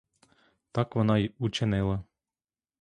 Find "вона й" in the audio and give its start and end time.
0.95-1.31